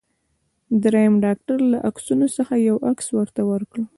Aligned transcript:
دریم 0.83 1.13
ډاکټر 1.25 1.57
له 1.71 1.77
عکسو 1.89 2.13
څخه 2.37 2.53
یو 2.69 2.75
عکس 2.89 3.07
ورته 3.17 3.41
ورکړ. 3.51 3.79